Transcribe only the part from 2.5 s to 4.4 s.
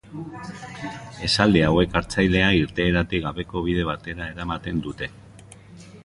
irteerarik gabeko bide batera